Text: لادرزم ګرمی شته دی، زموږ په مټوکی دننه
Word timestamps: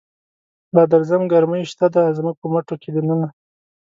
لادرزم 0.73 1.21
ګرمی 1.31 1.61
شته 1.71 1.87
دی، 1.93 2.03
زموږ 2.17 2.35
په 2.41 2.47
مټوکی 2.53 2.89
دننه 2.93 3.27